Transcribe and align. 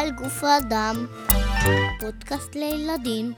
על 0.00 0.10
גוף 0.10 0.44
האדם, 0.44 1.06
פודקאסט 2.00 2.54
לילדים, 2.54 3.32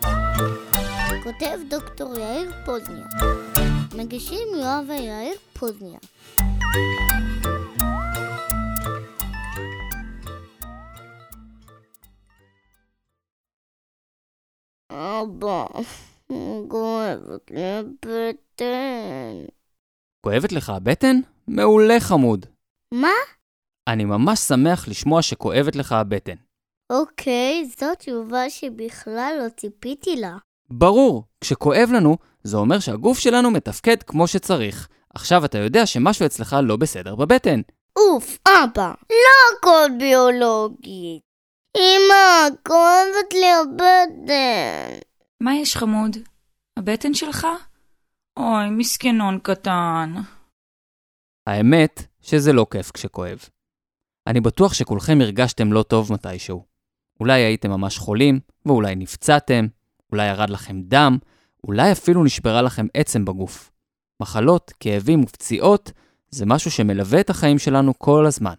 כותב 1.22 1.58
דוקטור 1.70 2.18
יאיר 2.18 2.52
פוזניה, 2.64 3.06
מגישים 3.96 4.48
יואב 4.54 4.84
ויאיר 4.88 5.36
פוזניה. 5.52 5.98
אבא, 14.90 15.64
כואבת 16.68 17.50
לי 17.50 17.64
הבטן. 17.64 19.44
כואבת 20.26 20.52
לך 20.52 20.70
הבטן? 20.70 21.16
מעולה 21.48 22.00
חמוד. 22.00 22.46
מה? 22.94 23.08
אני 23.88 24.04
ממש 24.04 24.38
שמח 24.38 24.88
לשמוע 24.88 25.22
שכואבת 25.22 25.76
לך 25.76 25.92
הבטן. 25.92 26.45
אוקיי, 26.90 27.64
זאת 27.78 27.98
תשובה 27.98 28.50
שבכלל 28.50 29.34
לא 29.42 29.48
ציפיתי 29.48 30.16
לה. 30.16 30.36
ברור, 30.70 31.24
כשכואב 31.40 31.88
לנו, 31.92 32.16
זה 32.42 32.56
אומר 32.56 32.78
שהגוף 32.78 33.18
שלנו 33.18 33.50
מתפקד 33.50 34.02
כמו 34.02 34.26
שצריך. 34.26 34.88
עכשיו 35.14 35.44
אתה 35.44 35.58
יודע 35.58 35.86
שמשהו 35.86 36.26
אצלך 36.26 36.56
לא 36.62 36.76
בסדר 36.76 37.14
בבטן. 37.14 37.60
אוף, 37.96 38.38
אבא, 38.48 38.94
לא 39.10 39.58
הכל 39.58 39.88
ביולוגי. 39.98 41.20
אמא, 41.76 42.56
כואבת 42.66 43.32
לי 43.32 43.52
הבטן. 43.52 44.98
מה 45.40 45.54
יש 45.54 45.76
חמוד? 45.76 46.16
הבטן 46.76 47.14
שלך? 47.14 47.46
אוי, 48.38 48.70
מסכנון 48.70 49.38
קטן. 49.42 50.14
האמת 51.46 52.02
שזה 52.20 52.52
לא 52.52 52.66
כיף 52.70 52.90
כשכואב. 52.90 53.38
אני 54.26 54.40
בטוח 54.40 54.74
שכולכם 54.74 55.18
הרגשתם 55.20 55.72
לא 55.72 55.82
טוב 55.82 56.12
מתישהו. 56.12 56.75
אולי 57.20 57.40
הייתם 57.40 57.70
ממש 57.70 57.98
חולים, 57.98 58.40
ואולי 58.66 58.94
נפצעתם, 58.94 59.66
אולי 60.12 60.28
ירד 60.28 60.50
לכם 60.50 60.80
דם, 60.82 61.18
אולי 61.64 61.92
אפילו 61.92 62.24
נשברה 62.24 62.62
לכם 62.62 62.86
עצם 62.94 63.24
בגוף. 63.24 63.70
מחלות, 64.20 64.72
כאבים 64.80 65.22
ופציעות 65.22 65.92
זה 66.30 66.46
משהו 66.46 66.70
שמלווה 66.70 67.20
את 67.20 67.30
החיים 67.30 67.58
שלנו 67.58 67.98
כל 67.98 68.26
הזמן. 68.26 68.54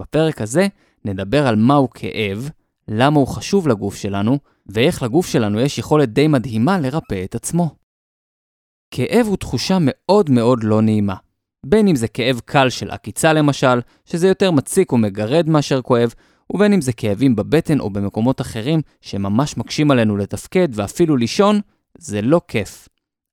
בפרק 0.00 0.40
הזה 0.40 0.66
נדבר 1.04 1.46
על 1.46 1.56
מהו 1.56 1.90
כאב, 1.90 2.50
למה 2.88 3.18
הוא 3.18 3.26
חשוב 3.26 3.68
לגוף 3.68 3.96
שלנו, 3.96 4.38
ואיך 4.66 5.02
לגוף 5.02 5.26
שלנו 5.26 5.60
יש 5.60 5.78
יכולת 5.78 6.08
די 6.08 6.28
מדהימה 6.28 6.78
לרפא 6.78 7.24
את 7.24 7.34
עצמו. 7.34 7.74
כאב 8.90 9.26
הוא 9.26 9.36
תחושה 9.36 9.78
מאוד 9.80 10.30
מאוד 10.30 10.64
לא 10.64 10.82
נעימה. 10.82 11.14
בין 11.66 11.88
אם 11.88 11.96
זה 11.96 12.08
כאב 12.08 12.40
קל 12.44 12.70
של 12.70 12.90
עקיצה 12.90 13.32
למשל, 13.32 13.80
שזה 14.04 14.28
יותר 14.28 14.50
מציק 14.50 14.92
ומגרד 14.92 15.48
מאשר 15.48 15.82
כואב, 15.82 16.14
ובין 16.50 16.72
אם 16.72 16.80
זה 16.80 16.92
כאבים 16.92 17.36
בבטן 17.36 17.80
או 17.80 17.90
במקומות 17.90 18.40
אחרים 18.40 18.80
שממש 19.00 19.56
מקשים 19.56 19.90
עלינו 19.90 20.16
לתפקד 20.16 20.68
ואפילו 20.72 21.16
לישון, 21.16 21.60
זה 21.98 22.22
לא 22.22 22.40
כיף. 22.48 22.88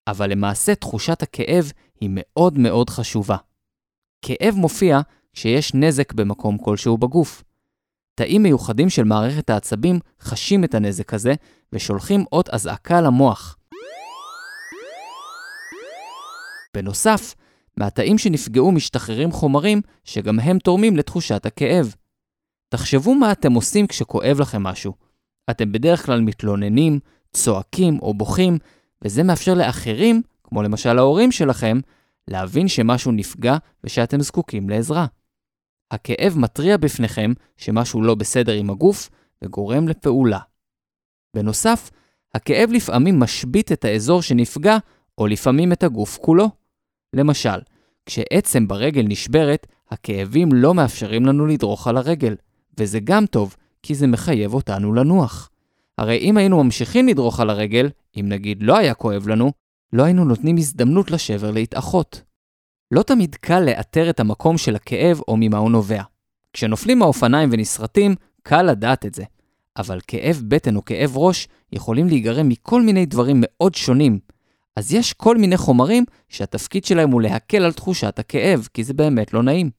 אבל 0.08 0.32
למעשה 0.32 0.76
תחושת 0.76 1.24
הכאב 1.24 1.72
היא 2.02 2.10
מאוד 2.14 2.58
מאוד 2.58 2.90
חשובה. 2.90 3.38
כאב 4.22 4.56
מופיע 4.56 5.00
כשיש 5.34 5.74
נזק 5.74 6.14
במקום 6.14 6.58
כלשהו 6.58 6.98
בגוף. 6.98 7.44
תאים 8.16 8.44
מיוחדים 8.44 8.90
של 8.90 9.04
מערכת 9.04 9.50
העצבים 9.50 10.00
חשים 10.22 10.64
את 10.64 10.76
הנזק 10.76 11.14
הזה 11.14 11.34
ושולחים 11.74 12.26
אות 12.32 12.50
אזעקה 12.50 13.02
למוח. 13.02 13.58
בנוסף, 16.74 17.36
מהתאים 17.78 18.18
שנפגעו 18.18 18.72
משתחררים 18.72 19.32
חומרים 19.32 19.82
שגם 20.04 20.40
הם 20.40 20.60
תורמים 20.60 20.98
לתחושת 20.98 21.46
הכאב. 21.46 21.96
תחשבו 22.76 23.16
מה 23.16 23.32
אתם 23.32 23.54
עושים 23.54 23.88
כשכואב 23.88 24.40
לכם 24.40 24.64
משהו. 24.64 24.94
אתם 25.50 25.72
בדרך 25.72 26.06
כלל 26.06 26.22
מתלוננים, 26.22 27.00
צועקים 27.34 28.00
או 28.00 28.14
בוכים, 28.14 28.58
וזה 29.02 29.24
מאפשר 29.24 29.54
לאחרים, 29.54 30.22
כמו 30.44 30.64
למשל 30.64 30.98
ההורים 30.98 31.32
שלכם, 31.32 31.80
להבין 32.28 32.68
שמשהו 32.68 33.12
נפגע 33.12 33.58
ושאתם 33.84 34.22
זקוקים 34.22 34.70
לעזרה. 34.70 35.06
הכאב 35.92 36.34
מתריע 36.38 36.78
בפניכם 36.78 37.34
שמשהו 37.58 38.02
לא 38.02 38.16
בסדר 38.16 38.54
עם 38.54 38.70
הגוף 38.70 39.10
וגורם 39.44 39.88
לפעולה. 39.88 40.40
בנוסף, 41.36 41.92
הכאב 42.34 42.70
לפעמים 42.72 43.20
משבית 43.20 43.72
את 43.72 43.86
האזור 43.86 44.22
שנפגע, 44.22 44.78
או 45.18 45.28
לפעמים 45.28 45.72
את 45.72 45.84
הגוף 45.84 46.18
כולו. 46.18 46.50
למשל, 47.14 47.60
כשעצם 48.06 48.68
ברגל 48.68 49.06
נשברת, 49.08 49.68
הכאבים 49.90 50.50
לא 50.54 50.74
מאפשרים 50.74 51.26
לנו 51.26 51.46
לדרוך 51.46 51.88
על 51.88 51.98
הרגל, 51.98 52.36
וזה 52.78 53.00
גם 53.04 53.26
טוב, 53.26 53.56
כי 53.84 53.96
זה 53.96 54.08
מחייב 54.08 54.54
אותנו 54.54 54.94
לנוח. 54.94 55.50
הרי 55.98 56.18
אם 56.18 56.38
היינו 56.38 56.64
ממשיכים 56.64 57.08
לדרוך 57.08 57.40
על 57.40 57.50
הרגל, 57.50 57.90
אם 58.20 58.26
נגיד 58.30 58.64
לא 58.64 58.78
היה 58.78 58.94
כואב 58.94 59.28
לנו, 59.28 59.52
לא 59.94 60.04
היינו 60.04 60.26
נותנים 60.26 60.58
הזדמנות 60.58 61.12
לשבר 61.12 61.52
להתאחות. 61.52 62.22
לא 62.92 63.04
תמיד 63.04 63.36
קל 63.36 63.60
לאתר 63.60 64.10
את 64.10 64.20
המקום 64.20 64.58
של 64.58 64.76
הכאב 64.76 65.20
או 65.28 65.38
ממה 65.38 65.58
הוא 65.58 65.72
נובע. 65.72 66.02
כשנופלים 66.54 67.00
מהאופניים 67.00 67.50
ונסרטים, 67.52 68.16
קל 68.44 68.62
לדעת 68.62 69.06
את 69.06 69.14
זה. 69.14 69.24
אבל 69.78 70.00
כאב 70.08 70.42
בטן 70.48 70.76
או 70.76 70.86
כאב 70.86 71.18
ראש 71.18 71.48
יכולים 71.72 72.08
להיגרם 72.08 72.50
מכל 72.50 72.82
מיני 72.82 73.06
דברים 73.06 73.38
מאוד 73.40 73.76
שונים. 73.76 74.20
אז 74.76 74.94
יש 74.94 75.14
כל 75.14 75.38
מיני 75.38 75.58
חומרים 75.58 76.06
שהתפקיד 76.30 76.86
שלהם 76.86 77.12
הוא 77.12 77.22
להקל 77.22 77.64
על 77.64 77.74
תחושת 77.74 78.20
הכאב, 78.20 78.68
כי 78.74 78.84
זה 78.84 78.94
באמת 78.94 79.34
לא 79.34 79.44
נעים. 79.44 79.70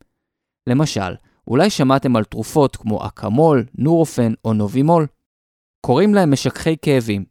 למשל, 0.67 1.15
אולי 1.49 1.71
שמעתם 1.71 2.17
על 2.17 2.25
תרופות 2.25 2.77
כמו 2.77 3.07
אקמול, 3.07 3.65
נורופן 3.79 4.33
או 4.45 4.53
נובימול. 4.53 5.07
קוראים 5.81 6.15
להם 6.15 6.33
משככי 6.33 6.77
כאבים. 6.83 7.25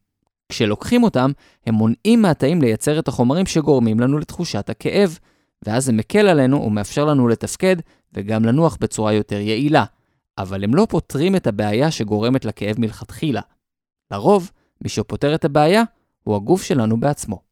כשלוקחים 0.50 1.04
אותם, 1.04 1.32
הם 1.68 1.76
מונעים 1.76 2.22
מהתאים 2.22 2.62
לייצר 2.62 3.00
את 3.00 3.08
החומרים 3.08 3.46
שגורמים 3.46 4.00
לנו 4.00 4.18
לתחושת 4.18 4.70
הכאב, 4.70 5.20
ואז 5.66 5.86
זה 5.86 5.94
מקל 5.94 6.28
עלינו 6.28 6.64
ומאפשר 6.64 7.06
לנו 7.06 7.28
לתפקד 7.28 7.76
וגם 8.14 8.46
לנוח 8.46 8.78
בצורה 8.80 9.14
יותר 9.14 9.40
יעילה. 9.40 9.86
אבל 10.38 10.64
הם 10.64 10.76
לא 10.76 10.88
פותרים 10.90 11.36
את 11.36 11.48
הבעיה 11.48 11.92
שגורמת 11.92 12.46
לכאב 12.46 12.76
מלכתחילה. 12.80 13.42
לרוב, 14.12 14.52
מי 14.82 14.90
שפותר 14.90 15.36
את 15.36 15.46
הבעיה 15.46 15.84
הוא 16.24 16.36
הגוף 16.36 16.64
שלנו 16.64 17.00
בעצמו. 17.00 17.45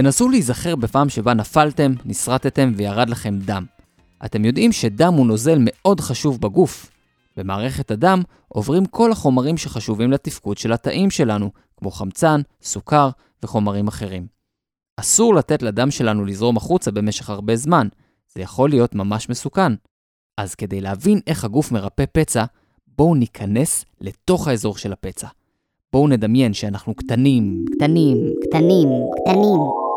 תנסו 0.00 0.28
להיזכר 0.28 0.76
בפעם 0.76 1.08
שבה 1.08 1.34
נפלתם, 1.34 1.94
נסרטתם 2.04 2.72
וירד 2.76 3.10
לכם 3.10 3.38
דם. 3.38 3.64
אתם 4.24 4.44
יודעים 4.44 4.72
שדם 4.72 5.14
הוא 5.16 5.26
נוזל 5.26 5.58
מאוד 5.60 6.00
חשוב 6.00 6.40
בגוף. 6.40 6.90
במערכת 7.36 7.90
הדם 7.90 8.22
עוברים 8.48 8.86
כל 8.86 9.12
החומרים 9.12 9.56
שחשובים 9.56 10.12
לתפקוד 10.12 10.58
של 10.58 10.72
התאים 10.72 11.10
שלנו, 11.10 11.50
כמו 11.76 11.90
חמצן, 11.90 12.40
סוכר 12.62 13.10
וחומרים 13.42 13.88
אחרים. 13.88 14.26
אסור 14.96 15.34
לתת 15.34 15.62
לדם 15.62 15.90
שלנו 15.90 16.24
לזרום 16.24 16.56
החוצה 16.56 16.90
במשך 16.90 17.30
הרבה 17.30 17.56
זמן, 17.56 17.88
זה 18.34 18.42
יכול 18.42 18.70
להיות 18.70 18.94
ממש 18.94 19.28
מסוכן. 19.28 19.72
אז 20.36 20.54
כדי 20.54 20.80
להבין 20.80 21.20
איך 21.26 21.44
הגוף 21.44 21.72
מרפא 21.72 22.04
פצע, 22.12 22.44
בואו 22.86 23.14
ניכנס 23.14 23.84
לתוך 24.00 24.48
האזור 24.48 24.76
של 24.76 24.92
הפצע. 24.92 25.28
בואו 25.92 26.08
נדמיין 26.08 26.54
שאנחנו 26.54 26.94
קטנים, 26.94 27.64
קטנים, 27.76 28.16
קטנים, 28.42 28.88
קטנים. 29.22 29.87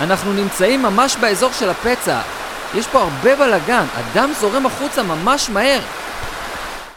אנחנו 0.00 0.32
נמצאים 0.32 0.82
ממש 0.82 1.16
באזור 1.16 1.52
של 1.52 1.70
הפצע. 1.70 2.20
יש 2.74 2.86
פה 2.86 2.98
הרבה 2.98 3.36
בלאגן, 3.36 3.84
הדם 3.94 4.30
זורם 4.32 4.66
החוצה 4.66 5.02
ממש 5.02 5.50
מהר. 5.50 5.80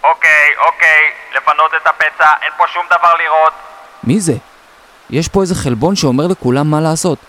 אוקיי, 0.04 0.50
אוקיי, 0.58 1.12
לפנות 1.36 1.72
את 1.82 1.88
הפצע, 1.88 2.32
אין 2.42 2.52
פה 2.58 2.64
שום 2.74 2.86
דבר 2.86 3.14
לראות. 3.16 3.54
מי 4.04 4.20
זה? 4.20 4.34
יש 5.10 5.28
פה 5.28 5.42
איזה 5.42 5.56
חלבון 5.56 5.96
שאומר 5.96 6.24
לכולם 6.32 6.72
מה 6.72 6.80
לעשות. 6.82 7.20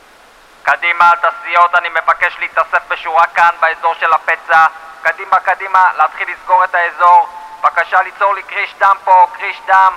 קדימה, 0.63 1.11
תעשיות, 1.23 1.75
אני 1.75 1.89
מבקש 1.89 2.37
להתאסף 2.41 2.83
בשורה 2.91 3.27
כאן, 3.35 3.51
באזור 3.61 3.95
של 4.01 4.13
הפצע. 4.13 4.65
קדימה, 5.03 5.37
קדימה, 5.37 5.85
להתחיל 5.99 6.27
לסגור 6.33 6.65
את 6.65 6.75
האזור. 6.75 7.27
בבקשה 7.63 8.03
ליצור 8.03 8.35
לי 8.35 8.43
קריש 8.43 8.75
דם 8.81 8.97
פה, 9.05 9.27
קריש 9.39 9.61
דם. 9.69 9.93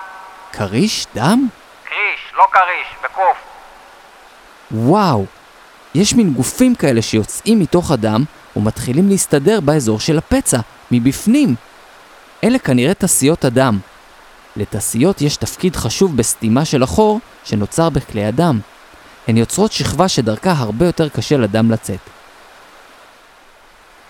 כריש 0.52 1.06
דם? 1.16 1.48
קריש, 1.84 2.34
לא 2.34 2.48
כריש, 2.52 2.88
בקוף. 3.04 3.38
וואו, 4.72 5.26
יש 5.96 6.14
מין 6.14 6.34
גופים 6.34 6.76
כאלה 6.76 7.02
שיוצאים 7.02 7.60
מתוך 7.60 7.92
הדם 7.92 8.24
ומתחילים 8.56 9.10
להסתדר 9.10 9.60
באזור 9.60 10.00
של 10.00 10.18
הפצע, 10.18 10.58
מבפנים. 10.92 11.56
אלה 12.44 12.60
כנראה 12.60 12.94
תסיות 12.94 13.46
הדם. 13.46 13.80
לתסיות 14.56 15.22
יש 15.22 15.38
תפקיד 15.38 15.76
חשוב 15.76 16.18
בסתימה 16.18 16.66
של 16.66 16.84
החור 16.84 17.20
שנוצר 17.44 17.90
בכלי 17.90 18.26
הדם. 18.26 18.60
הן 19.28 19.38
יוצרות 19.38 19.72
שכבה 19.72 20.08
שדרכה 20.08 20.52
הרבה 20.58 20.86
יותר 20.86 21.10
קשה 21.10 21.38
לדם 21.38 21.72
לצאת. 21.72 22.00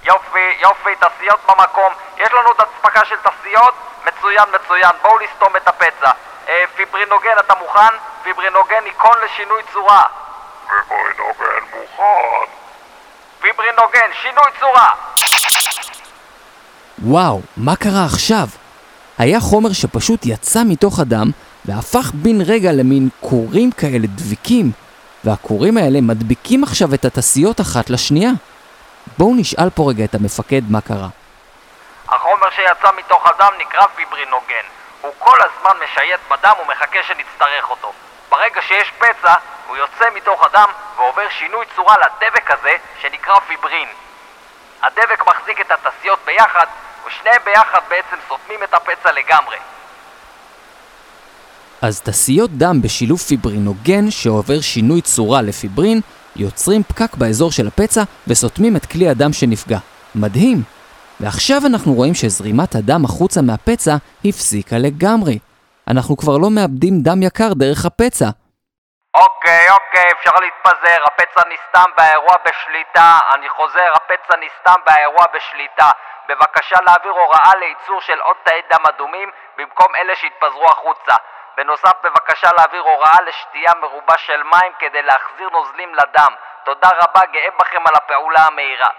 יופי, 0.04 0.48
יופי, 0.62 0.90
תסיות 0.96 1.40
במקום. 1.50 1.94
יש 2.18 2.30
לנו 2.34 2.52
את 2.52 2.60
אספקה 2.60 3.06
של 3.06 3.16
תסיות? 3.16 3.74
מצוין, 4.08 4.46
מצוין. 4.56 4.92
בואו 5.02 5.18
לסתום 5.18 5.56
את 5.56 5.68
הפצע. 5.68 6.12
אה, 6.50 6.64
פיברינוגן, 6.76 7.36
אתה 7.40 7.54
מוכן? 7.60 7.94
פיברינוגן 8.24 8.86
ייכון 8.86 9.18
לשינוי 9.26 9.62
צורה. 9.74 10.04
פיברינוגן 10.72 11.64
מוכן. 11.74 12.52
פיברינוגן, 13.42 14.10
שינוי 14.22 14.52
צורה! 14.60 14.96
וואו, 17.04 17.42
מה 17.58 17.76
קרה 17.76 18.06
עכשיו? 18.06 18.48
היה 19.18 19.40
חומר 19.40 19.74
שפשוט 19.74 20.26
יצא 20.26 20.60
מתוך 20.66 21.00
הדם 21.00 21.28
והפך 21.66 22.12
בן 22.14 22.42
רגע 22.42 22.72
למין 22.72 23.10
כורים 23.20 23.72
כאלה 23.72 24.08
דביקים, 24.08 24.72
והכורים 25.24 25.78
האלה 25.78 26.02
מדביקים 26.02 26.64
עכשיו 26.64 26.94
את 26.94 27.06
התסיות 27.06 27.62
אחת 27.62 27.90
לשנייה. 27.90 28.32
בואו 29.18 29.36
נשאל 29.36 29.70
פה 29.70 29.84
רגע 29.90 30.04
את 30.06 30.16
המפקד 30.16 30.62
מה 30.70 30.82
קרה. 30.82 31.08
החומר 32.08 32.50
שיצא 32.56 32.90
מתוך 32.98 33.28
הדם 33.28 33.54
נקרא 33.60 33.86
פיברינוגן. 33.96 34.66
הוא 35.02 35.12
כל 35.20 35.38
הזמן 35.42 35.72
משייט 35.84 36.20
בדם 36.32 36.54
ומחכה 36.64 37.00
שנצטרך 37.08 37.70
אותו. 37.70 37.92
ברגע 38.32 38.62
שיש 38.68 38.92
פצע, 38.98 39.34
הוא 39.68 39.78
יוצא 39.78 40.06
מתוך 40.16 40.46
הדם 40.46 40.70
ועובר 40.98 41.30
שינוי 41.40 41.66
צורה 41.76 41.96
לדבק 41.98 42.52
הזה 42.52 42.76
שנקרא 43.02 43.40
פיברין. 43.48 43.88
הדבק 44.84 45.28
מחזיק 45.28 45.62
את 45.62 45.72
התסיות 45.72 46.20
ביחד, 46.26 46.66
ושניהם 47.08 47.42
ביחד 47.46 47.80
בעצם 47.90 48.16
סותמים 48.30 48.64
את 48.64 48.74
הפצע 48.74 49.12
לגמרי. 49.12 49.58
אז 51.82 52.02
תסיות 52.02 52.52
דם 52.52 52.82
בשילוב 52.82 53.20
פיברינוגן 53.20 54.12
שעובר 54.12 54.62
שינוי 54.62 55.02
צורה 55.02 55.42
לפיברין 55.42 56.02
יוצרים 56.36 56.84
פקק 56.84 57.16
באזור 57.16 57.52
של 57.52 57.68
הפצע 57.68 58.04
וסותמים 58.28 58.76
את 58.76 58.86
כלי 58.86 59.10
הדם 59.10 59.34
שנפגע. 59.34 59.78
מדהים! 60.16 60.64
ועכשיו 61.20 61.62
אנחנו 61.66 61.94
רואים 61.94 62.16
שזרימת 62.16 62.76
הדם 62.76 63.06
החוצה 63.06 63.42
מהפצע 63.42 63.96
הפסיקה 64.26 64.78
לגמרי. 64.78 65.38
אנחנו 65.92 66.18
כבר 66.18 66.38
לא 66.44 66.50
מאבדים 66.56 66.96
דם 67.08 67.20
יקר 67.28 67.52
דרך 67.62 67.86
הפצע. 67.86 68.30
אוקיי, 69.24 69.66
אוקיי, 69.78 70.08
אפשר 70.16 70.36
להתפזר, 70.44 71.00
הפצע 71.10 71.42
נסתם 71.54 71.90
והאירוע 71.98 72.36
בשליטה. 72.46 73.20
אני 73.36 73.50
חוזר, 73.50 73.90
הפצע 73.96 74.34
נסתם 74.46 74.80
והאירוע 74.86 75.26
בשליטה. 75.36 75.90
בבקשה 76.30 76.78
להעביר 76.86 77.12
הוראה 77.12 77.52
לייצור 77.60 78.02
של 78.02 78.20
עוד 78.20 78.38
תאי 78.46 78.62
דם 78.72 78.84
אדומים 78.90 79.30
במקום 79.58 79.96
אלה 79.96 80.14
שהתפזרו 80.16 80.66
החוצה. 80.66 81.16
בנוסף, 81.58 81.96
בבקשה 82.04 82.50
להעביר 82.58 82.82
הוראה 82.82 83.18
לשתייה 83.28 83.74
מרובה 83.82 84.18
של 84.26 84.42
מים 84.54 84.72
כדי 84.80 85.02
להחזיר 85.02 85.50
נוזלים 85.58 85.92
לדם. 86.00 86.34
תודה 86.66 86.90
רבה, 87.02 87.22
גאה 87.34 87.52
בכם 87.60 87.84
על 87.88 87.96
הפעולה 87.96 88.42
המהירה. 88.48 88.92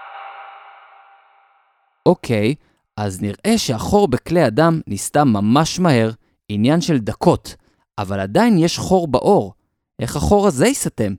אוקיי, 2.06 2.54
אז 2.96 3.12
נראה 3.22 3.54
שהחור 3.58 4.08
בכלי 4.08 4.42
הדם 4.42 4.74
נסתם 4.86 5.28
ממש 5.38 5.80
מהר, 5.80 6.10
עניין 6.54 6.80
של 6.80 6.98
דקות, 6.98 7.56
אבל 7.98 8.20
עדיין 8.20 8.58
יש 8.58 8.78
חור 8.78 9.08
בעור. 9.08 9.54
איך 9.98 10.16
החור 10.16 10.46
הזה 10.46 10.66
ייסתם? 10.66 11.14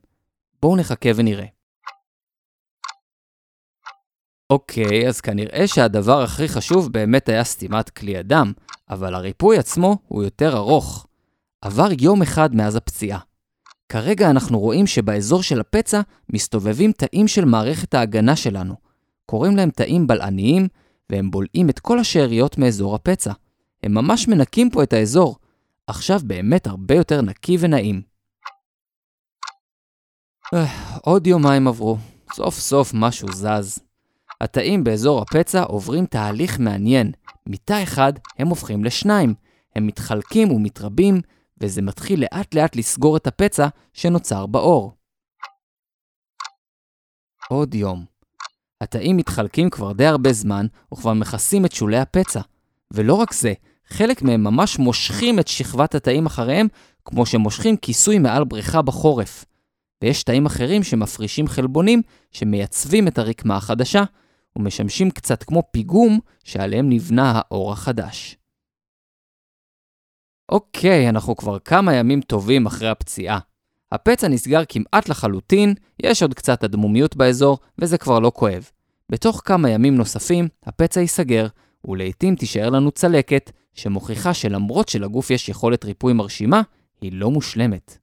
בואו 0.61 0.75
נחכה 0.75 1.09
ונראה. 1.15 1.45
אוקיי, 4.49 5.07
אז 5.07 5.21
כנראה 5.21 5.67
שהדבר 5.67 6.21
הכי 6.21 6.47
חשוב 6.47 6.91
באמת 6.91 7.29
היה 7.29 7.43
סתימת 7.43 7.89
כלי 7.89 8.17
הדם, 8.17 8.53
אבל 8.89 9.15
הריפוי 9.15 9.57
עצמו 9.57 9.97
הוא 10.07 10.23
יותר 10.23 10.57
ארוך. 10.57 11.07
עבר 11.61 11.87
יום 12.01 12.21
אחד 12.21 12.55
מאז 12.55 12.75
הפציעה. 12.75 13.19
כרגע 13.89 14.29
אנחנו 14.29 14.59
רואים 14.59 14.87
שבאזור 14.87 15.43
של 15.43 15.59
הפצע 15.59 16.01
מסתובבים 16.29 16.91
תאים 16.91 17.27
של 17.27 17.45
מערכת 17.45 17.93
ההגנה 17.93 18.35
שלנו. 18.35 18.75
קוראים 19.25 19.55
להם 19.55 19.69
תאים 19.69 20.07
בלעניים, 20.07 20.67
והם 21.09 21.31
בולעים 21.31 21.69
את 21.69 21.79
כל 21.79 21.99
השאריות 21.99 22.57
מאזור 22.57 22.95
הפצע. 22.95 23.31
הם 23.83 23.93
ממש 23.93 24.27
מנקים 24.27 24.69
פה 24.69 24.83
את 24.83 24.93
האזור. 24.93 25.37
עכשיו 25.87 26.19
באמת 26.23 26.67
הרבה 26.67 26.95
יותר 26.95 27.21
נקי 27.21 27.57
ונעים. 27.59 28.01
אה, 30.53 30.99
עוד 31.01 31.27
יומיים 31.27 31.67
עברו, 31.67 31.97
סוף 32.33 32.55
סוף 32.55 32.91
משהו 32.93 33.27
זז. 33.31 33.79
התאים 34.41 34.83
באזור 34.83 35.21
הפצע 35.21 35.63
עוברים 35.63 36.05
תהליך 36.05 36.59
מעניין. 36.59 37.11
מתא 37.47 37.83
אחד 37.83 38.13
הם 38.39 38.47
הופכים 38.47 38.83
לשניים. 38.83 39.33
הם 39.75 39.87
מתחלקים 39.87 40.51
ומתרבים, 40.51 41.21
וזה 41.61 41.81
מתחיל 41.81 42.21
לאט 42.21 42.55
לאט 42.55 42.75
לסגור 42.75 43.17
את 43.17 43.27
הפצע 43.27 43.67
שנוצר 43.93 44.45
בעור. 44.45 44.93
עוד 47.49 47.75
יום. 47.75 48.05
התאים 48.81 49.17
מתחלקים 49.17 49.69
כבר 49.69 49.93
די 49.93 50.05
הרבה 50.05 50.33
זמן, 50.33 50.65
וכבר 50.93 51.13
מכסים 51.13 51.65
את 51.65 51.71
שולי 51.71 51.97
הפצע. 51.97 52.41
ולא 52.93 53.13
רק 53.13 53.33
זה, 53.33 53.53
חלק 53.87 54.21
מהם 54.21 54.43
ממש 54.43 54.79
מושכים 54.79 55.39
את 55.39 55.47
שכבת 55.47 55.95
התאים 55.95 56.25
אחריהם, 56.25 56.67
כמו 57.05 57.25
שמושכים 57.25 57.77
כיסוי 57.77 58.19
מעל 58.19 58.43
בריכה 58.43 58.81
בחורף. 58.81 59.45
ויש 60.03 60.23
תאים 60.23 60.45
אחרים 60.45 60.83
שמפרישים 60.83 61.47
חלבונים 61.47 62.01
שמייצבים 62.31 63.07
את 63.07 63.17
הרקמה 63.17 63.55
החדשה, 63.55 64.03
ומשמשים 64.55 65.11
קצת 65.11 65.43
כמו 65.43 65.63
פיגום 65.71 66.19
שעליהם 66.43 66.89
נבנה 66.89 67.31
האור 67.35 67.71
החדש. 67.71 68.37
אוקיי, 70.49 71.09
אנחנו 71.09 71.35
כבר 71.35 71.59
כמה 71.59 71.93
ימים 71.93 72.21
טובים 72.21 72.65
אחרי 72.65 72.89
הפציעה. 72.89 73.39
הפצע 73.91 74.27
נסגר 74.27 74.61
כמעט 74.69 75.09
לחלוטין, 75.09 75.73
יש 76.03 76.21
עוד 76.21 76.33
קצת 76.33 76.63
אדמומיות 76.63 77.15
באזור, 77.15 77.57
וזה 77.79 77.97
כבר 77.97 78.19
לא 78.19 78.31
כואב. 78.35 78.69
בתוך 79.11 79.41
כמה 79.45 79.69
ימים 79.69 79.95
נוספים, 79.95 80.47
הפצע 80.65 81.01
ייסגר, 81.01 81.47
ולעיתים 81.85 82.35
תישאר 82.35 82.69
לנו 82.69 82.91
צלקת, 82.91 83.51
שמוכיחה 83.73 84.33
שלמרות 84.33 84.89
שלגוף 84.89 85.31
יש 85.31 85.49
יכולת 85.49 85.85
ריפוי 85.85 86.13
מרשימה, 86.13 86.61
היא 87.01 87.11
לא 87.13 87.31
מושלמת. 87.31 87.97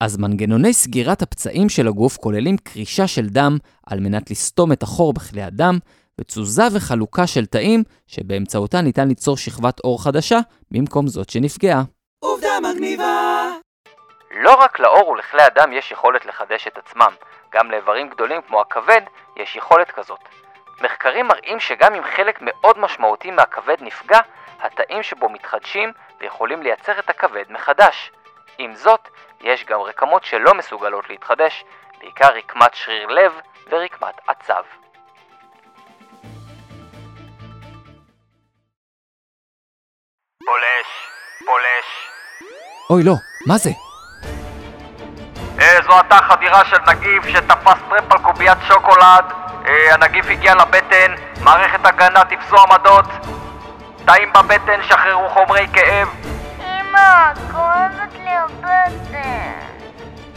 אז 0.00 0.16
מנגנוני 0.16 0.72
סגירת 0.72 1.22
הפצעים 1.22 1.68
של 1.68 1.88
הגוף 1.88 2.16
כוללים 2.16 2.56
קרישה 2.56 3.06
של 3.06 3.26
דם 3.26 3.58
על 3.86 4.00
מנת 4.00 4.30
לסתום 4.30 4.72
את 4.72 4.82
החור 4.82 5.12
בכלי 5.12 5.42
הדם, 5.42 5.78
ותזוזה 6.20 6.62
וחלוקה 6.74 7.26
של 7.26 7.46
תאים 7.46 7.82
שבאמצעותה 8.06 8.80
ניתן 8.80 9.08
ליצור 9.08 9.36
שכבת 9.36 9.80
עור 9.80 10.04
חדשה 10.04 10.38
במקום 10.70 11.06
זאת 11.06 11.30
שנפגעה. 11.30 11.82
עובדה 12.18 12.48
מגניבה! 12.62 13.50
לא 14.44 14.54
רק 14.54 14.80
לעור 14.80 15.08
ולכלי 15.08 15.42
הדם 15.42 15.72
יש 15.72 15.92
יכולת 15.92 16.26
לחדש 16.26 16.66
את 16.66 16.78
עצמם, 16.78 17.12
גם 17.54 17.70
לאיברים 17.70 18.08
גדולים 18.08 18.40
כמו 18.48 18.60
הכבד 18.60 19.00
יש 19.36 19.56
יכולת 19.56 19.90
כזאת. 19.90 20.20
מחקרים 20.82 21.28
מראים 21.28 21.60
שגם 21.60 21.94
אם 21.94 22.02
חלק 22.16 22.38
מאוד 22.40 22.78
משמעותי 22.78 23.30
מהכבד 23.30 23.76
נפגע, 23.80 24.20
התאים 24.60 25.02
שבו 25.02 25.28
מתחדשים 25.28 25.92
ויכולים 26.20 26.62
לייצר 26.62 26.98
את 26.98 27.10
הכבד 27.10 27.44
מחדש. 27.48 28.10
עם 28.58 28.74
זאת, 28.74 29.08
יש 29.40 29.64
גם 29.64 29.80
רקמות 29.80 30.24
שלא 30.24 30.54
מסוגלות 30.54 31.10
להתחדש, 31.10 31.64
בעיקר 32.00 32.28
רקמת 32.36 32.74
שריר 32.74 33.06
לב 33.06 33.40
ורקמת 33.70 34.14
עצב. 34.26 34.62
פולש, 40.44 40.88
פולש. 41.46 42.08
אוי 42.90 43.02
לא, 43.04 43.14
מה 43.46 43.58
זה? 43.58 43.70
אה, 45.60 45.82
זו 45.82 45.92
עתה 45.98 46.16
חדירה 46.16 46.64
של 46.64 46.76
נגיף 46.90 47.24
שתפס 47.28 47.78
טרמפ 47.88 48.12
על 48.12 48.18
קוביית 48.18 48.58
שוקולד. 48.68 49.41
אה, 49.66 49.94
הנגיף 49.94 50.26
הגיע 50.30 50.54
לבטן, 50.54 51.14
מערכת 51.40 51.86
הגנה 51.86 52.24
תפסו 52.24 52.56
עמדות. 52.62 53.04
תאים 54.04 54.32
בבטן, 54.32 54.82
שחררו 54.82 55.28
חומרי 55.28 55.66
כאב. 55.72 56.08
אמא, 56.60 57.32
כואבת 57.52 58.14
לי 58.18 58.30
הבטן. 58.36 59.52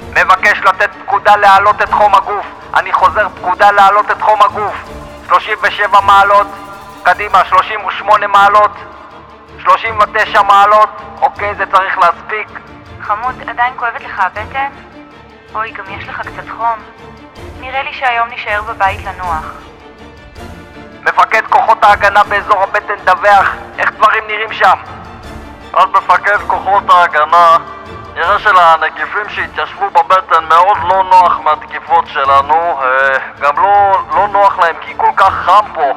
מבקש 0.10 0.60
לתת 0.60 0.90
פקודה 1.06 1.36
להעלות 1.36 1.82
את 1.82 1.90
חום 1.90 2.16
הגוף. 2.16 2.46
אני 2.76 2.94
חוזר, 2.94 3.28
פקודה 3.30 3.72
להעלות 3.72 4.12
את 4.12 4.22
חום 4.22 4.42
הגוף. 4.42 4.74
37 5.28 6.02
מעלות. 6.02 6.48
קדימה, 7.04 7.46
38 7.46 8.28
מעלות. 8.28 8.72
39 9.64 10.42
מעלות. 10.42 10.90
אוקיי, 11.22 11.56
זה 11.56 11.66
צריך 11.66 11.98
להספיק. 11.98 12.48
חמוד, 13.02 13.36
עדיין 13.48 13.74
כואבת 13.78 14.02
לך 14.02 14.20
הבטן? 14.20 14.70
אוי, 15.56 15.72
גם 15.72 15.86
יש 15.90 16.08
לך 16.08 16.22
קצת 16.22 16.50
חום. 16.58 16.80
נראה 17.60 17.84
לי 17.84 17.94
שהיום 17.94 18.28
נשאר 18.30 18.62
בבית 18.62 19.00
לנוח. 19.06 19.46
מפקד 21.02 21.42
כוחות 21.50 21.84
ההגנה 21.84 22.24
באזור 22.24 22.64
הבטן 22.64 22.96
דווח 23.04 23.50
איך 23.78 23.92
דברים 23.92 24.24
נראים 24.28 24.54
שם. 24.54 24.78
אז 25.74 25.86
מפקד 25.90 26.38
כוחות 26.48 26.84
ההגנה, 26.90 27.58
נראה 28.16 28.40
שלנגיפים 28.40 29.30
שהתיישבו 29.30 29.90
בבטן 29.90 30.46
מאוד 30.50 30.78
לא 30.90 31.04
נוח 31.04 31.40
מהתקיפות 31.40 32.08
שלנו, 32.08 32.82
אה, 32.82 33.18
גם 33.40 33.56
לא, 33.58 34.02
לא 34.16 34.28
נוח 34.28 34.60
להם 34.60 34.76
כי 34.82 34.94
כל 34.98 35.12
כך 35.18 35.34
חם 35.34 35.74
פה. 35.74 35.94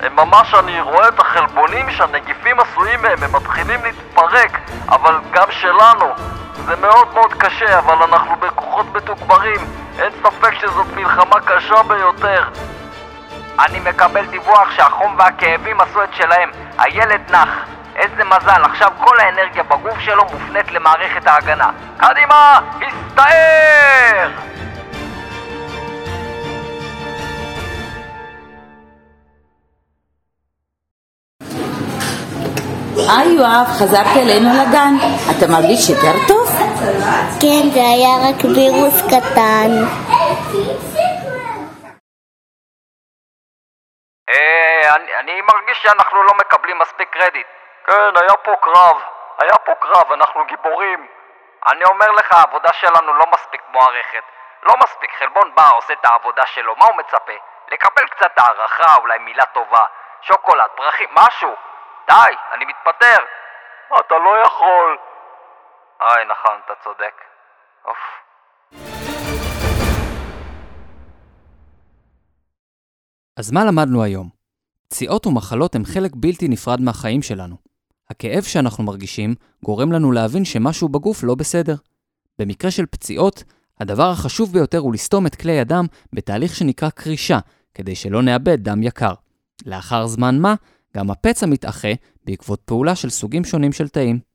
הם 0.00 0.16
ממש, 0.16 0.54
אני 0.54 0.80
רואה 0.80 1.08
את 1.08 1.20
החלבונים 1.20 1.90
שהנגיפים 1.90 2.60
עשויים 2.60 3.02
מהם, 3.02 3.22
הם 3.22 3.32
מתחילים 3.36 3.84
להתפרק, 3.84 4.58
אבל 4.88 5.14
גם 5.30 5.50
שלנו. 5.50 6.38
זה 6.66 6.76
מאוד 6.76 7.14
מאוד 7.14 7.32
קשה, 7.32 7.78
אבל 7.78 8.02
אנחנו 8.02 8.36
בכוחות 8.36 8.86
מתוגברים. 8.94 9.60
אין 9.98 10.12
ספק 10.22 10.54
שזאת 10.60 10.86
מלחמה 10.96 11.40
קשה 11.40 11.82
ביותר. 11.82 12.44
אני 13.58 13.80
מקבל 13.80 14.26
דיווח 14.26 14.70
שהחום 14.76 15.16
והכאבים 15.18 15.80
עשו 15.80 16.04
את 16.04 16.14
שלהם. 16.14 16.50
הילד 16.78 17.20
נח. 17.30 17.48
איזה 17.96 18.24
מזל, 18.24 18.64
עכשיו 18.64 18.92
כל 18.98 19.20
האנרגיה 19.20 19.62
בגוף 19.62 19.98
שלו 20.00 20.24
מופנית 20.24 20.72
למערכת 20.72 21.26
ההגנה. 21.26 21.70
קדימה, 21.96 22.60
הסתער! 22.76 24.28
היי 33.08 33.32
יואב, 33.32 33.66
חזרת 33.78 34.16
אלינו 34.16 34.50
לגן. 34.50 34.96
אתה 35.30 35.46
מרגיש 35.46 35.90
יותר 35.90 36.12
טוב? 36.28 36.47
כן, 37.40 37.64
זה 37.74 37.80
היה 37.94 38.12
רק 38.24 38.44
וירוס 38.54 38.98
קטן. 39.10 39.70
אה, 44.28 44.94
אני, 44.96 45.16
אני 45.16 45.40
מרגיש 45.40 45.82
שאנחנו 45.82 46.22
לא 46.22 46.32
מקבלים 46.34 46.78
מספיק 46.78 47.08
קרדיט. 47.10 47.46
כן, 47.86 48.16
היה 48.20 48.36
פה 48.44 48.52
קרב. 48.60 48.96
היה 49.38 49.58
פה 49.64 49.72
קרב, 49.80 50.12
אנחנו 50.12 50.44
גיבורים. 50.44 51.06
אני 51.66 51.84
אומר 51.84 52.10
לך, 52.10 52.32
העבודה 52.32 52.72
שלנו 52.72 53.14
לא 53.14 53.24
מספיק 53.32 53.62
מוערכת. 53.68 54.24
לא 54.62 54.74
מספיק, 54.82 55.10
חלבון 55.18 55.54
בא, 55.54 55.70
עושה 55.72 55.92
את 55.92 56.04
העבודה 56.04 56.46
שלו, 56.46 56.74
מה 56.76 56.84
הוא 56.84 56.96
מצפה? 56.96 57.32
לקבל 57.68 58.08
קצת 58.08 58.38
הערכה, 58.38 58.96
אולי 58.96 59.18
מילה 59.18 59.44
טובה, 59.44 59.84
שוקולד, 60.20 60.70
פרחים, 60.74 61.08
משהו. 61.12 61.54
די, 62.08 62.34
אני 62.52 62.64
מתפטר. 62.64 63.24
אתה 64.00 64.18
לא 64.18 64.38
יכול. 64.38 64.98
אוי, 66.00 66.24
נכון, 66.24 66.60
אתה 66.64 66.72
צודק. 66.84 67.14
אוף. 67.84 67.96
אז 73.36 73.50
מה 73.52 73.64
למדנו 73.64 74.02
היום? 74.02 74.28
פציעות 74.88 75.26
ומחלות 75.26 75.74
הם 75.74 75.84
חלק 75.84 76.10
בלתי 76.16 76.48
נפרד 76.48 76.80
מהחיים 76.80 77.22
שלנו. 77.22 77.56
הכאב 78.10 78.42
שאנחנו 78.42 78.84
מרגישים 78.84 79.34
גורם 79.64 79.92
לנו 79.92 80.12
להבין 80.12 80.44
שמשהו 80.44 80.88
בגוף 80.88 81.22
לא 81.22 81.34
בסדר. 81.34 81.74
במקרה 82.38 82.70
של 82.70 82.86
פציעות, 82.86 83.44
הדבר 83.80 84.10
החשוב 84.10 84.52
ביותר 84.52 84.78
הוא 84.78 84.94
לסתום 84.94 85.26
את 85.26 85.34
כלי 85.34 85.60
הדם 85.60 85.86
בתהליך 86.12 86.54
שנקרא 86.54 86.90
קרישה, 86.90 87.38
כדי 87.74 87.94
שלא 87.94 88.22
נאבד 88.22 88.64
דם 88.64 88.82
יקר. 88.82 89.14
לאחר 89.66 90.06
זמן 90.06 90.38
מה, 90.38 90.54
גם 90.96 91.10
הפצע 91.10 91.46
מתאחה 91.46 91.92
בעקבות 92.24 92.60
פעולה 92.60 92.96
של 92.96 93.10
סוגים 93.10 93.44
שונים 93.44 93.72
של 93.72 93.88
תאים. 93.88 94.27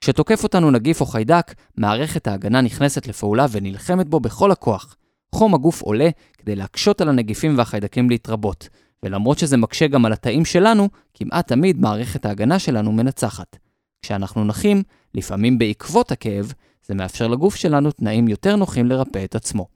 כשתוקף 0.00 0.42
אותנו 0.42 0.70
נגיף 0.70 1.00
או 1.00 1.06
חיידק, 1.06 1.54
מערכת 1.76 2.26
ההגנה 2.26 2.60
נכנסת 2.60 3.06
לפעולה 3.06 3.46
ונלחמת 3.50 4.08
בו 4.08 4.20
בכל 4.20 4.50
הכוח. 4.50 4.96
חום 5.34 5.54
הגוף 5.54 5.82
עולה 5.82 6.08
כדי 6.38 6.56
להקשות 6.56 7.00
על 7.00 7.08
הנגיפים 7.08 7.58
והחיידקים 7.58 8.10
להתרבות, 8.10 8.68
ולמרות 9.02 9.38
שזה 9.38 9.56
מקשה 9.56 9.86
גם 9.86 10.04
על 10.04 10.12
התאים 10.12 10.44
שלנו, 10.44 10.88
כמעט 11.14 11.48
תמיד 11.48 11.80
מערכת 11.80 12.26
ההגנה 12.26 12.58
שלנו 12.58 12.92
מנצחת. 12.92 13.56
כשאנחנו 14.02 14.44
נחים, 14.44 14.82
לפעמים 15.14 15.58
בעקבות 15.58 16.12
הכאב, 16.12 16.52
זה 16.86 16.94
מאפשר 16.94 17.28
לגוף 17.28 17.54
שלנו 17.54 17.90
תנאים 17.90 18.28
יותר 18.28 18.56
נוחים 18.56 18.86
לרפא 18.86 19.24
את 19.24 19.34
עצמו. 19.34 19.66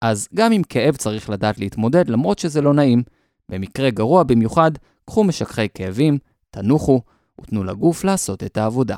אז 0.00 0.28
גם 0.34 0.52
עם 0.52 0.62
כאב 0.62 0.96
צריך 0.96 1.30
לדעת 1.30 1.58
להתמודד 1.58 2.08
למרות 2.08 2.38
שזה 2.38 2.60
לא 2.60 2.74
נעים. 2.74 3.02
במקרה 3.48 3.90
גרוע 3.90 4.22
במיוחד, 4.22 4.70
קחו 5.04 5.24
משככי 5.24 5.68
כאבים, 5.74 6.18
תנוחו 6.50 7.00
ותנו 7.40 7.64
לגוף 7.64 8.04
לעשות 8.04 8.42
את 8.42 8.56
העבודה. 8.56 8.96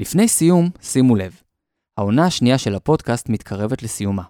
לפני 0.00 0.28
סיום, 0.28 0.70
שימו 0.82 1.16
לב, 1.16 1.40
העונה 1.98 2.26
השנייה 2.26 2.58
של 2.58 2.74
הפודקאסט 2.74 3.28
מתקרבת 3.28 3.82
לסיומה. 3.82 4.22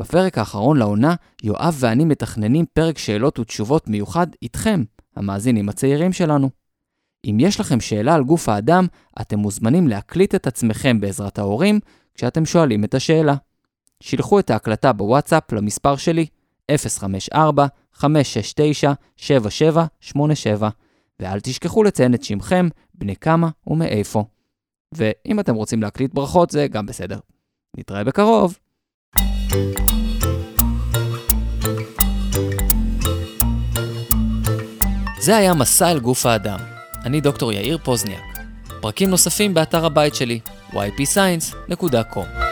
בפרק 0.00 0.38
האחרון 0.38 0.76
לעונה, 0.76 1.14
יואב 1.42 1.76
ואני 1.78 2.04
מתכננים 2.04 2.64
פרק 2.72 2.98
שאלות 2.98 3.38
ותשובות 3.38 3.88
מיוחד 3.88 4.26
איתכם, 4.42 4.82
המאזינים 5.16 5.68
הצעירים 5.68 6.12
שלנו. 6.12 6.50
אם 7.24 7.36
יש 7.40 7.60
לכם 7.60 7.80
שאלה 7.80 8.14
על 8.14 8.24
גוף 8.24 8.48
האדם, 8.48 8.86
אתם 9.20 9.38
מוזמנים 9.38 9.88
להקליט 9.88 10.34
את 10.34 10.46
עצמכם 10.46 11.00
בעזרת 11.00 11.38
ההורים 11.38 11.80
כשאתם 12.14 12.46
שואלים 12.46 12.84
את 12.84 12.94
השאלה. 12.94 13.34
שילחו 14.00 14.38
את 14.38 14.50
ההקלטה 14.50 14.92
בוואטסאפ 14.92 15.52
למספר 15.52 15.96
שלי 15.96 16.26
054-569-7787 16.72 18.04
ואל 21.20 21.40
תשכחו 21.40 21.82
לציין 21.82 22.14
את 22.14 22.24
שמכם, 22.24 22.68
בני 22.94 23.16
כמה 23.16 23.48
ומאיפה. 23.66 24.24
ואם 24.92 25.40
אתם 25.40 25.54
רוצים 25.54 25.82
להקליט 25.82 26.14
ברכות 26.14 26.50
זה 26.50 26.66
גם 26.68 26.86
בסדר. 26.86 27.18
נתראה 27.78 28.04
בקרוב. 28.04 28.58
זה 35.20 35.36
היה 35.36 35.54
מסע 35.54 35.90
אל 35.90 36.00
גוף 36.00 36.26
האדם. 36.26 36.58
אני 37.04 37.20
דוקטור 37.20 37.52
יאיר 37.52 37.78
פוזניאק. 37.78 38.38
פרקים 38.80 39.10
נוספים 39.10 39.54
באתר 39.54 39.84
הבית 39.84 40.14
שלי, 40.14 40.40
ypscience.com. 40.70 42.51